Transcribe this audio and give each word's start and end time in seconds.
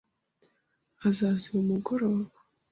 Azaza 1.07 1.43
uyu 1.49 1.65
mugoroba? 1.69 2.31